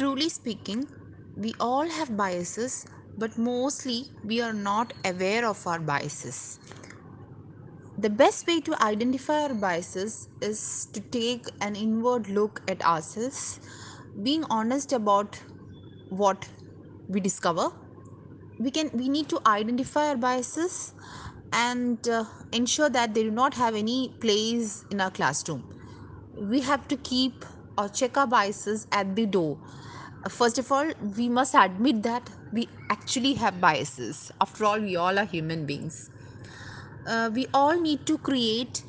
[0.00, 0.88] Truly speaking,
[1.36, 2.86] we all have biases,
[3.18, 6.58] but mostly we are not aware of our biases.
[7.98, 13.60] The best way to identify our biases is to take an inward look at ourselves,
[14.22, 15.38] being honest about
[16.08, 16.48] what
[17.08, 17.68] we discover.
[18.58, 20.94] We can we need to identify our biases
[21.52, 25.62] and uh, ensure that they do not have any place in our classroom.
[26.38, 27.44] We have to keep
[27.78, 29.58] or check our biases at the door.
[30.28, 34.30] First of all, we must admit that we actually have biases.
[34.40, 36.10] After all, we all are human beings
[37.06, 38.82] uh, we all need to create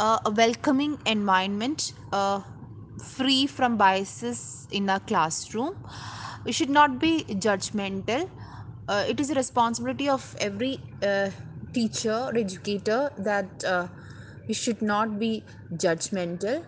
[0.00, 2.40] uh, a welcoming environment uh,
[3.02, 5.74] free from biases in our classroom
[6.44, 8.28] we should not be judgmental
[8.88, 11.30] uh, it is a responsibility of every uh,
[11.72, 13.88] teacher or educator that uh,
[14.48, 16.64] we should not be judgmental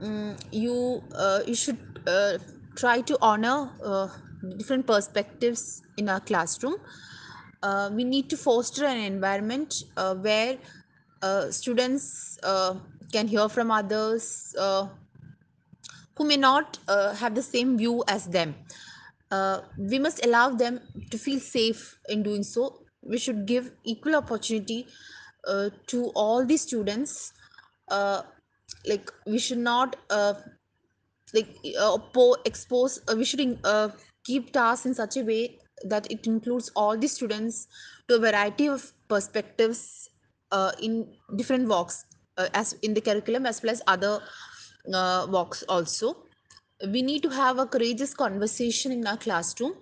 [0.00, 2.38] mm, you uh, you should uh,
[2.76, 4.08] try to honor uh,
[4.56, 6.76] different perspectives in our classroom
[7.62, 10.56] uh, we need to foster an environment uh, where
[11.22, 12.38] uh, students
[13.12, 14.54] can hear from others
[16.16, 18.54] who may not have the same view as them.
[19.76, 20.80] We must allow them
[21.10, 22.82] to feel safe in doing so.
[23.02, 24.86] We should give equal opportunity
[25.86, 27.32] to all the students.
[28.86, 30.34] Like we should not uh,
[31.34, 33.90] like uh, po- expose uh, we should uh,
[34.24, 37.68] keep tasks in such a way that it includes all the students
[38.08, 40.08] to a variety of perspectives
[40.52, 42.04] uh, in different walks
[42.36, 44.20] uh, as in the curriculum as well as other
[44.92, 46.26] uh, walks also.
[46.92, 49.74] We need to have a courageous conversation in our classroom.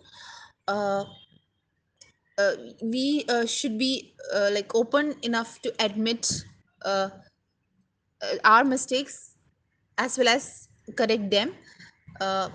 [0.66, 1.04] Uh,
[2.38, 2.52] uh,
[2.82, 6.30] we uh, should be uh, like open enough to admit
[6.84, 7.10] uh,
[8.22, 9.36] uh, our mistakes
[9.98, 11.54] as well as correct them.
[12.20, 12.50] Uh,